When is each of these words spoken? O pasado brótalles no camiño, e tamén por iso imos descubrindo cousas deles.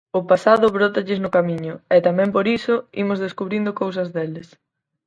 O 0.19 0.21
pasado 0.31 0.73
brótalles 0.77 1.19
no 1.23 1.33
camiño, 1.37 1.73
e 1.95 1.97
tamén 2.07 2.29
por 2.35 2.45
iso 2.57 2.73
imos 3.03 3.21
descubrindo 3.25 3.77
cousas 3.81 4.07
deles. 4.15 4.47